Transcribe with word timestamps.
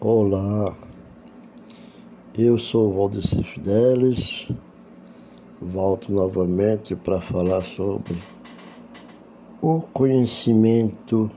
Olá, 0.00 0.76
eu 2.38 2.56
sou 2.56 2.94
Valdeci 2.94 3.42
Fidelis, 3.42 4.46
volto 5.60 6.12
novamente 6.12 6.94
para 6.94 7.20
falar 7.20 7.62
sobre 7.62 8.16
o 9.60 9.80
conhecimento 9.80 11.28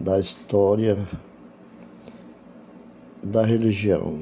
da 0.00 0.18
história 0.18 0.98
da 3.22 3.46
religião, 3.46 4.18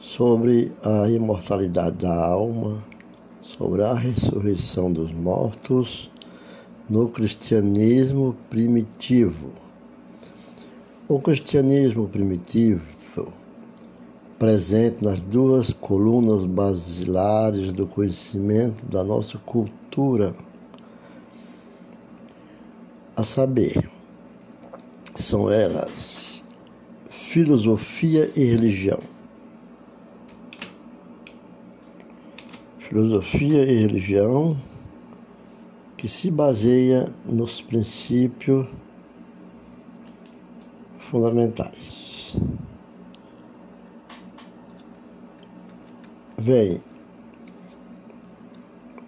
sobre 0.00 0.72
a 0.82 1.08
imortalidade 1.08 1.98
da 1.98 2.26
alma, 2.26 2.82
sobre 3.40 3.84
a 3.84 3.94
ressurreição 3.94 4.92
dos 4.92 5.12
mortos 5.12 6.10
no 6.88 7.08
cristianismo 7.08 8.34
primitivo. 8.50 9.69
O 11.10 11.18
cristianismo 11.18 12.06
primitivo, 12.06 12.86
presente 14.38 15.04
nas 15.04 15.20
duas 15.20 15.72
colunas 15.72 16.44
basilares 16.44 17.72
do 17.72 17.84
conhecimento 17.84 18.86
da 18.86 19.02
nossa 19.02 19.36
cultura, 19.38 20.32
a 23.16 23.24
saber, 23.24 23.90
são 25.12 25.50
elas 25.50 26.44
filosofia 27.08 28.30
e 28.36 28.44
religião. 28.44 29.00
Filosofia 32.78 33.64
e 33.64 33.80
religião 33.80 34.56
que 35.96 36.06
se 36.06 36.30
baseia 36.30 37.12
nos 37.26 37.60
princípios 37.60 38.68
fundamentais. 41.10 42.36
Vem 46.38 46.80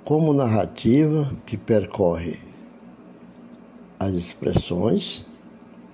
como 0.04 0.34
narrativa 0.34 1.32
que 1.46 1.56
percorre 1.56 2.40
as 4.00 4.14
expressões, 4.14 5.24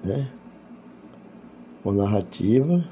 né? 0.02 0.32
Uma 1.84 2.04
narrativa 2.04 2.84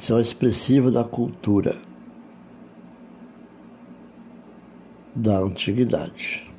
são 0.00 0.20
expressivas 0.20 0.92
da 0.92 1.04
cultura 1.04 1.80
da 5.14 5.38
antiguidade 5.38 6.49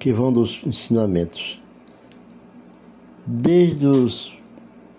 que 0.00 0.12
vão 0.12 0.32
dos 0.32 0.62
ensinamentos 0.66 1.62
desde 3.24 3.86
os 3.86 4.36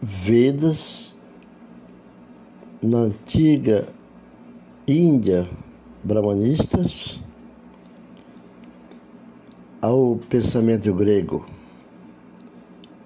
Vedas 0.01 1.15
na 2.81 2.99
antiga 2.99 3.87
Índia 4.87 5.47
brahmanistas 6.03 7.19
ao 9.81 10.19
pensamento 10.29 10.93
grego, 10.93 11.45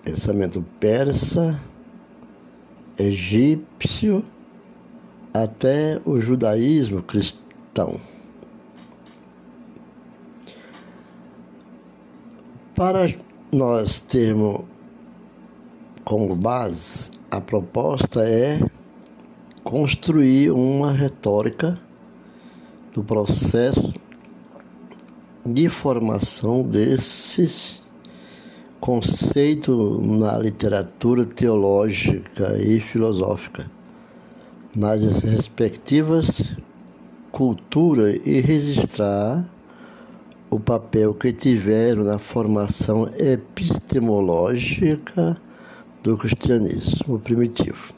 pensamento 0.03 0.63
persa, 0.79 1.61
egípcio, 2.97 4.23
até 5.33 6.01
o 6.05 6.19
judaísmo 6.19 7.01
cristão. 7.01 7.99
Para 12.75 13.07
nós 13.53 14.01
termos 14.01 14.65
como 16.03 16.35
base, 16.35 17.09
a 17.31 17.39
proposta 17.39 18.27
é 18.27 18.59
construir 19.63 20.51
uma 20.51 20.91
retórica 20.91 21.79
do 22.94 23.01
processo 23.01 23.94
de 25.45 25.69
formação 25.69 26.63
desses 26.63 27.81
conceitos 28.81 30.05
na 30.05 30.38
literatura 30.38 31.25
teológica 31.25 32.57
e 32.61 32.81
filosófica, 32.81 33.71
nas 34.75 35.01
respectivas 35.23 36.53
culturas 37.31 38.19
e 38.25 38.41
registrar 38.41 39.50
o 40.50 40.59
papel 40.59 41.13
que 41.13 41.31
tiveram 41.33 42.03
na 42.03 42.17
formação 42.17 43.07
epistemológica 43.17 45.39
do 46.03 46.17
cristianismo 46.17 47.19
primitivo. 47.19 47.94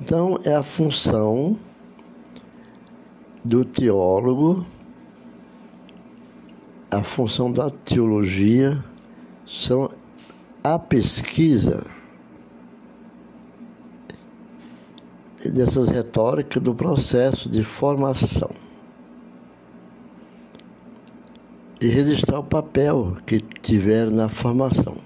Então, 0.00 0.40
é 0.44 0.54
a 0.54 0.62
função 0.62 1.58
do 3.44 3.64
teólogo, 3.64 4.64
a 6.90 7.02
função 7.02 7.52
da 7.52 7.70
teologia 7.70 8.82
são 9.46 9.90
a 10.62 10.78
pesquisa 10.78 11.86
dessas 15.44 15.88
retóricas 15.88 16.62
do 16.62 16.74
processo 16.74 17.48
de 17.48 17.64
formação. 17.64 18.50
E 21.80 21.88
registrar 21.88 22.38
o 22.38 22.44
papel 22.44 23.16
que 23.26 23.40
tiver 23.40 24.10
na 24.10 24.28
formação, 24.28 24.96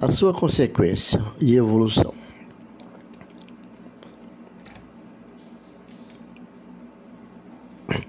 a 0.00 0.08
sua 0.08 0.32
consequência 0.32 1.20
e 1.40 1.56
evolução. 1.56 2.14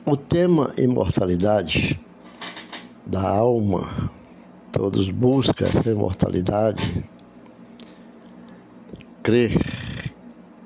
O 0.06 0.16
tema 0.16 0.74
imortalidade 0.78 2.00
da 3.06 3.28
alma, 3.28 4.12
todos 4.72 5.10
buscam 5.10 5.66
essa 5.66 5.90
imortalidade, 5.90 7.04
crer 9.24 9.58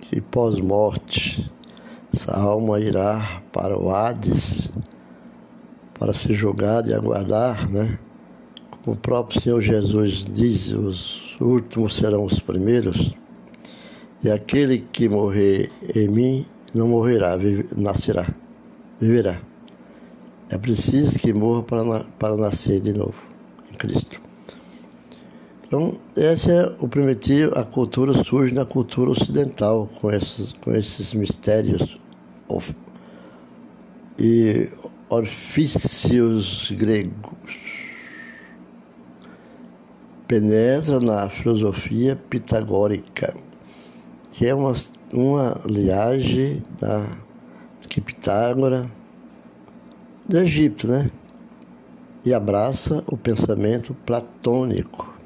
que 0.01 0.19
pós-morte 0.19 1.49
essa 2.13 2.37
alma 2.37 2.79
irá 2.79 3.41
para 3.51 3.79
o 3.79 3.89
Hades 3.89 4.71
para 6.01 6.13
ser 6.13 6.33
julgado 6.33 6.89
e 6.89 6.95
aguardar, 6.95 7.69
né? 7.71 7.99
Como 8.83 8.97
o 8.97 8.99
próprio 8.99 9.39
Senhor 9.39 9.61
Jesus 9.61 10.25
diz, 10.25 10.71
os 10.71 11.39
últimos 11.39 11.95
serão 11.95 12.25
os 12.25 12.39
primeiros. 12.39 13.15
E 14.23 14.31
aquele 14.31 14.79
que 14.79 15.07
morrer 15.07 15.69
em 15.95 16.07
mim 16.07 16.45
não 16.73 16.87
morrerá, 16.87 17.37
vive, 17.37 17.67
nascerá, 17.77 18.27
viverá. 18.99 19.39
É 20.49 20.57
preciso 20.57 21.19
que 21.19 21.31
morra 21.31 21.61
para, 21.61 22.03
para 22.17 22.35
nascer 22.35 22.81
de 22.81 22.97
novo 22.97 23.21
em 23.71 23.75
Cristo. 23.75 24.19
Então, 25.67 25.99
esse 26.17 26.49
é 26.49 26.75
o 26.79 26.87
primitivo, 26.87 27.53
a 27.55 27.63
cultura 27.63 28.11
surge 28.23 28.55
na 28.55 28.65
cultura 28.65 29.11
ocidental, 29.11 29.87
com 30.01 30.11
esses, 30.11 30.51
com 30.53 30.71
esses 30.71 31.13
mistérios. 31.13 31.95
E 34.17 34.67
orfícios 35.11 36.71
gregos. 36.71 37.11
Penetra 40.25 41.01
na 41.01 41.29
filosofia 41.29 42.15
pitagórica, 42.15 43.35
que 44.31 44.47
é 44.47 44.55
uma, 44.55 44.71
uma 45.11 45.59
linhagem 45.65 46.63
da, 46.79 47.05
que 47.89 47.99
Pitágora, 47.99 48.89
do 50.25 50.37
Egito, 50.37 50.87
né? 50.87 51.07
E 52.23 52.33
abraça 52.33 53.03
o 53.07 53.17
pensamento 53.17 53.93
platônico. 54.05 55.19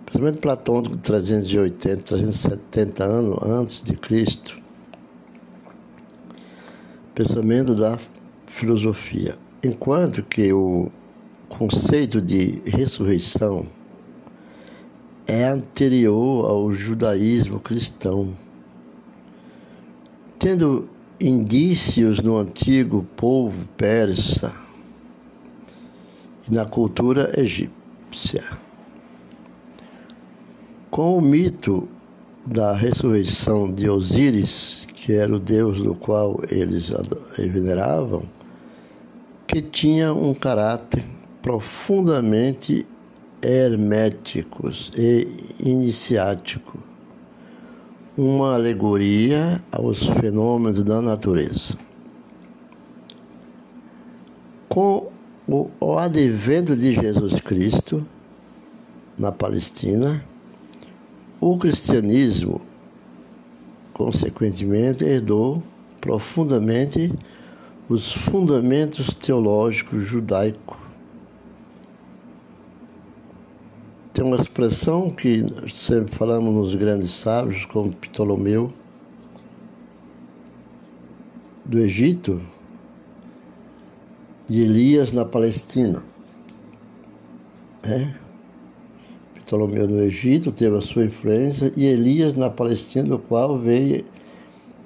O 0.00 0.04
pensamento 0.10 0.40
platônico 0.40 0.96
de 0.96 1.02
380, 1.02 2.02
370 2.02 3.04
anos 3.04 3.38
antes 3.44 3.82
de 3.84 3.94
Cristo. 3.94 4.60
Pensamento 7.14 7.76
da 7.76 7.96
filosofia. 8.52 9.36
Enquanto 9.64 10.22
que 10.22 10.52
o 10.52 10.90
conceito 11.48 12.20
de 12.20 12.62
ressurreição 12.66 13.66
é 15.26 15.44
anterior 15.44 16.44
ao 16.48 16.70
judaísmo 16.70 17.58
cristão, 17.58 18.36
tendo 20.38 20.88
indícios 21.18 22.20
no 22.20 22.36
antigo 22.36 23.06
povo 23.16 23.66
persa 23.76 24.52
e 26.46 26.52
na 26.52 26.66
cultura 26.66 27.32
egípcia. 27.40 28.44
Com 30.90 31.16
o 31.16 31.22
mito 31.22 31.88
da 32.44 32.74
ressurreição 32.74 33.72
de 33.72 33.88
Osíris, 33.88 34.86
que 34.92 35.14
era 35.14 35.34
o 35.34 35.40
deus 35.40 35.80
do 35.82 35.94
qual 35.94 36.40
eles 36.50 36.90
veneravam, 37.38 38.24
que 39.52 39.60
tinha 39.60 40.14
um 40.14 40.32
caráter 40.32 41.04
profundamente 41.42 42.86
herméticos 43.42 44.90
e 44.96 45.28
iniciático, 45.60 46.78
uma 48.16 48.54
alegoria 48.54 49.62
aos 49.70 50.06
fenômenos 50.06 50.82
da 50.82 51.02
natureza. 51.02 51.76
Com 54.70 55.12
o 55.46 55.98
advento 55.98 56.74
de 56.74 56.94
Jesus 56.94 57.38
Cristo 57.42 58.06
na 59.18 59.30
Palestina, 59.30 60.24
o 61.38 61.58
cristianismo, 61.58 62.58
consequentemente, 63.92 65.04
herdou 65.04 65.62
profundamente 66.00 67.12
os 67.88 68.12
fundamentos 68.12 69.14
teológicos 69.14 70.04
judaicos. 70.04 70.78
Tem 74.12 74.24
uma 74.24 74.36
expressão 74.36 75.10
que 75.10 75.44
sempre 75.72 76.14
falamos 76.14 76.54
nos 76.54 76.74
grandes 76.74 77.10
sábios, 77.10 77.64
como 77.66 77.92
Ptolomeu, 77.92 78.72
do 81.64 81.78
Egito, 81.78 82.40
e 84.48 84.60
Elias 84.60 85.12
na 85.12 85.24
Palestina. 85.24 86.02
É? 87.82 88.12
Ptolomeu 89.34 89.88
no 89.88 90.00
Egito 90.02 90.52
teve 90.52 90.76
a 90.76 90.80
sua 90.80 91.04
influência 91.04 91.72
e 91.76 91.84
Elias 91.84 92.34
na 92.34 92.50
Palestina, 92.50 93.08
do 93.08 93.18
qual 93.18 93.58
veio 93.58 94.04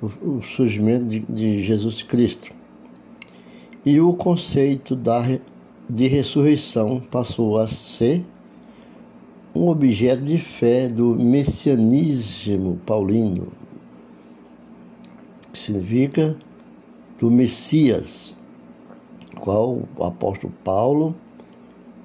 o, 0.01 0.43
surgimento 0.43 1.21
de 1.33 1.63
Jesus 1.63 2.03
Cristo. 2.03 2.53
E 3.87 4.01
o 4.01 4.13
conceito 4.15 4.97
da, 4.97 5.23
de 5.89 6.09
ressurreição 6.09 7.01
passou 7.09 7.57
a 7.57 7.69
ser 7.69 8.27
um 9.55 9.69
objeto 9.69 10.23
de 10.23 10.41
fé 10.41 10.89
do 10.89 11.15
messianismo 11.15 12.81
paulino, 12.85 13.47
que 15.53 15.57
significa 15.57 16.37
do 17.17 17.31
Messias, 17.31 18.35
qual 19.39 19.85
o 19.97 20.03
apóstolo 20.03 20.53
Paulo 20.65 21.15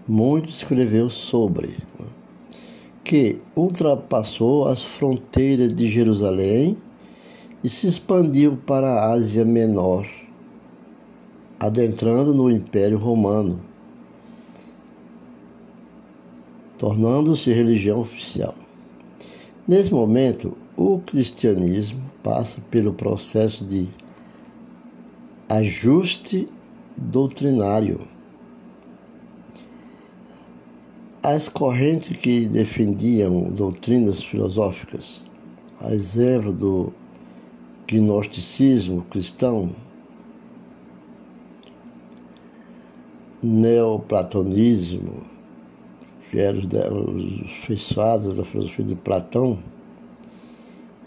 muito 0.08 0.52
escreveu 0.52 1.10
sobre, 1.10 1.76
que 3.04 3.40
ultrapassou 3.56 4.68
as 4.68 4.84
fronteiras 4.84 5.74
de 5.74 5.90
Jerusalém 5.90 6.78
e 7.64 7.70
se 7.70 7.88
expandiu 7.88 8.56
para 8.68 8.88
a 8.88 9.14
Ásia 9.14 9.44
Menor, 9.44 10.06
adentrando 11.62 12.34
no 12.34 12.50
Império 12.50 12.98
Romano, 12.98 13.62
tornando-se 16.76 17.54
religião 17.54 18.00
oficial. 18.00 18.56
Nesse 19.68 19.94
momento, 19.94 20.58
o 20.76 20.98
cristianismo 20.98 22.02
passa 22.24 22.60
pelo 22.72 22.94
processo 22.94 23.64
de 23.64 23.88
ajuste 25.48 26.48
doutrinário. 26.98 28.08
As 31.22 31.48
correntes 31.48 32.18
que 32.18 32.48
defendiam 32.48 33.52
doutrinas 33.52 34.24
filosóficas, 34.24 35.24
a 35.80 35.94
exemplo 35.94 36.52
do 36.52 36.92
gnosticismo 37.88 39.04
cristão, 39.12 39.76
neoplatonismo, 43.42 45.24
que 46.30 46.40
eram 46.40 46.62
os 47.16 47.52
feiçoados 47.66 48.38
da 48.38 48.46
filosofia 48.46 48.86
de 48.86 48.96
Platão, 48.96 49.60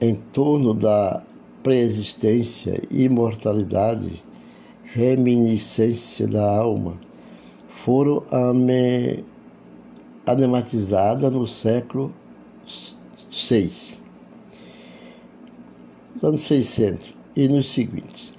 em 0.00 0.14
torno 0.14 0.74
da 0.74 1.22
preexistência 1.62 2.82
imortalidade, 2.90 4.22
reminiscência 4.82 6.26
da 6.26 6.58
alma, 6.58 6.98
foram 7.68 8.22
anematizadas 10.26 11.32
no 11.32 11.46
século 11.46 12.12
VI 13.30 14.04
anos 16.26 16.42
600 16.42 17.14
e 17.36 17.48
nos 17.48 17.66
seguintes. 17.66 18.32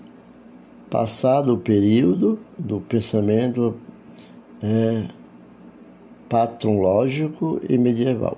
Passado 0.89 1.53
o 1.53 1.57
período 1.57 2.39
do 2.57 2.79
pensamento 2.79 3.75
é, 4.61 5.07
patronológico 6.29 7.61
e 7.67 7.77
medieval. 7.77 8.37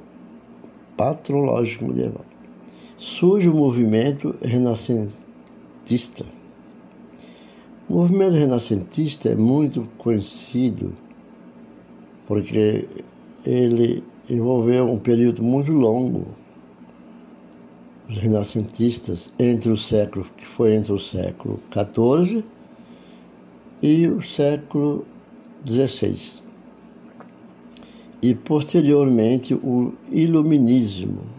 Patronológico 0.96 1.86
medieval. 1.86 2.26
Surge 2.98 3.48
o 3.50 3.54
movimento 3.54 4.36
renascentista. 4.42 6.26
O 7.88 7.94
movimento 7.94 8.34
renascentista 8.34 9.30
é 9.30 9.36
muito 9.36 9.88
conhecido 9.98 10.94
porque 12.28 12.88
ele 13.46 14.04
envolveu 14.30 14.92
um 14.92 15.00
período 15.00 15.42
muito 15.42 15.72
longo 15.72 16.28
os 18.10 18.18
renascentistas 18.18 19.34
entre 19.38 19.70
o 19.70 19.78
século 19.78 20.26
que 20.38 20.46
foi 20.46 20.76
entre 20.76 20.94
o 20.94 21.00
século 21.00 21.62
XIV 21.72 22.44
e 23.82 24.08
o 24.08 24.22
século 24.22 25.06
E 28.22 28.34
posteriormente 28.34 29.54
o 29.54 29.94
iluminismo 30.12 31.38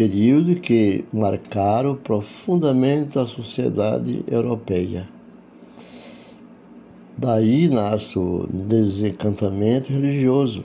período 0.00 0.56
que 0.56 1.04
marcaram 1.12 1.94
profundamente 1.94 3.18
a 3.18 3.26
sociedade 3.26 4.24
europeia. 4.26 5.06
Daí 7.18 7.68
nasce 7.68 8.18
o 8.18 8.48
desencantamento 8.50 9.92
religioso. 9.92 10.64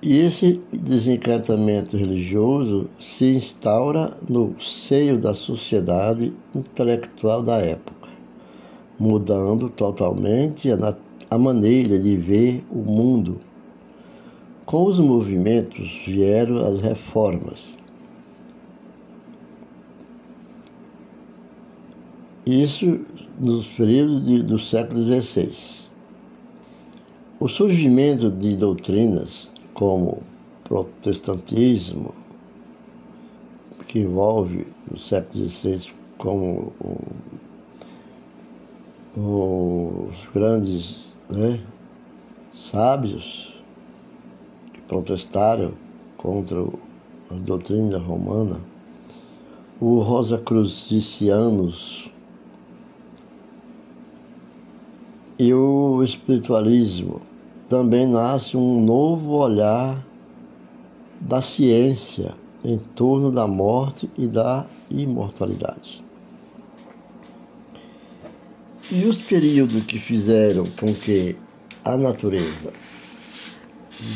E 0.00 0.18
esse 0.18 0.62
desencantamento 0.72 1.98
religioso 1.98 2.88
se 2.98 3.26
instaura 3.34 4.16
no 4.26 4.54
seio 4.58 5.18
da 5.18 5.34
sociedade 5.34 6.32
intelectual 6.54 7.42
da 7.42 7.58
época, 7.58 7.95
mudando 8.98 9.68
totalmente 9.68 10.68
a, 11.30 11.38
maneira 11.38 11.98
de 11.98 12.16
ver 12.16 12.64
o 12.70 12.78
mundo. 12.78 13.40
Com 14.64 14.84
os 14.84 14.98
movimentos 14.98 16.02
vieram 16.06 16.64
as 16.66 16.80
reformas. 16.80 17.78
Isso 22.44 23.00
nos 23.38 23.66
períodos 23.66 24.24
de, 24.24 24.42
do 24.42 24.58
século 24.58 25.02
XVI. 25.02 25.86
O 27.38 27.48
surgimento 27.48 28.30
de 28.30 28.56
doutrinas 28.56 29.50
como 29.74 30.22
protestantismo, 30.64 32.14
que 33.86 34.00
envolve 34.00 34.66
no 34.90 34.98
século 34.98 35.46
XVI 35.46 35.92
como 36.18 36.72
os 39.16 40.28
grandes 40.34 41.14
né, 41.30 41.60
sábios 42.54 43.54
que 44.72 44.80
protestaram 44.82 45.72
contra 46.18 46.60
a 47.30 47.34
doutrina 47.34 47.98
romana, 47.98 48.60
o 49.80 50.00
Rosacrucianos 50.00 52.10
e 55.38 55.52
o 55.52 56.02
espiritualismo 56.02 57.20
também 57.68 58.06
nasce 58.06 58.56
um 58.56 58.82
novo 58.84 59.36
olhar 59.36 60.04
da 61.20 61.42
ciência 61.42 62.34
em 62.62 62.78
torno 62.78 63.32
da 63.32 63.46
morte 63.46 64.10
e 64.16 64.26
da 64.26 64.66
imortalidade. 64.90 66.05
E 68.88 69.04
os 69.04 69.18
períodos 69.18 69.84
que 69.84 69.98
fizeram 69.98 70.64
com 70.78 70.94
que 70.94 71.36
a 71.84 71.96
natureza, 71.96 72.72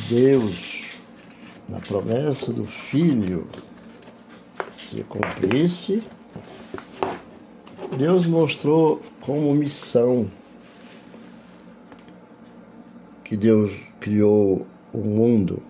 Deus, 0.09 0.83
na 1.69 1.81
promessa 1.81 2.53
do 2.53 2.65
Filho, 2.65 3.49
se 4.77 5.03
cumprisse, 5.03 6.05
Deus 7.99 8.27
mostrou 8.27 9.03
como 9.21 9.53
missão 9.55 10.27
que 13.25 13.37
Deus 13.37 13.73
criou 13.99 14.65
o 14.93 14.99
mundo. 14.99 15.61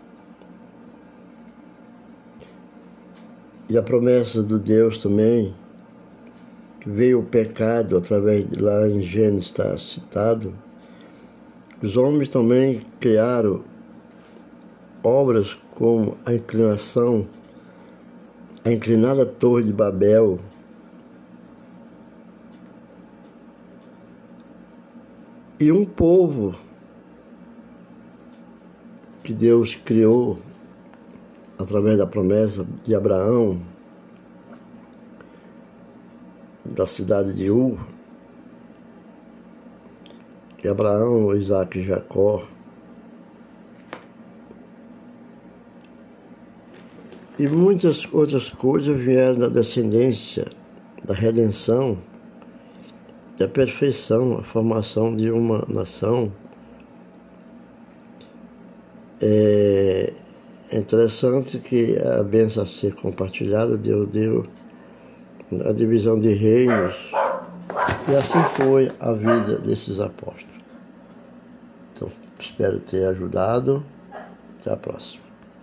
E 3.67 3.79
a 3.79 3.83
promessa 3.83 4.43
de 4.43 4.59
Deus 4.59 4.99
também 4.99 5.55
veio 6.91 7.21
o 7.21 7.25
pecado 7.25 7.97
através 7.97 8.49
de 8.49 8.61
lá 8.61 8.89
em 8.89 9.03
Gênesis 9.03 9.47
está 9.47 9.77
citado, 9.77 10.53
os 11.81 11.97
homens 11.97 12.29
também 12.29 12.81
criaram 12.99 13.63
obras 15.03 15.59
como 15.75 16.19
a 16.27 16.35
inclinação, 16.35 17.27
a 18.65 18.71
inclinada 18.71 19.25
Torre 19.25 19.63
de 19.63 19.73
Babel, 19.73 20.39
e 25.59 25.71
um 25.71 25.85
povo 25.85 26.55
que 29.23 29.33
Deus 29.33 29.75
criou 29.75 30.39
através 31.59 31.99
da 31.99 32.07
promessa 32.07 32.67
de 32.83 32.95
Abraão, 32.95 33.61
da 36.71 36.87
cidade 36.87 37.35
de 37.35 37.51
Ur, 37.51 37.79
que 40.57 40.69
Abraão, 40.69 41.35
Isaac 41.35 41.79
e 41.79 41.83
Jacó, 41.83 42.47
e 47.39 47.49
muitas 47.49 48.07
outras 48.13 48.49
coisas 48.51 48.97
vieram 49.01 49.39
da 49.39 49.49
descendência, 49.49 50.47
da 51.03 51.15
redenção, 51.15 51.99
da 53.39 53.49
perfeição, 53.49 54.39
a 54.39 54.43
formação 54.43 55.15
de 55.15 55.31
uma 55.31 55.65
nação. 55.67 56.31
É 59.23 60.13
interessante 60.71 61.59
que 61.59 61.99
a 61.99 62.23
bênção 62.23 62.63
a 62.63 62.67
ser 62.67 62.95
compartilhada, 62.95 63.79
Deus 63.79 64.09
deu 64.09 64.47
a 65.67 65.73
divisão 65.73 66.19
de 66.19 66.33
reinos. 66.33 67.11
E 68.09 68.15
assim 68.15 68.43
foi 68.51 68.89
a 68.99 69.13
vida 69.13 69.59
desses 69.59 70.01
apóstolos. 70.01 70.61
Então, 71.93 72.11
espero 72.39 72.81
ter 72.81 73.07
ajudado. 73.07 73.85
Até 74.61 74.73
a 74.73 74.77
próxima. 74.77 75.30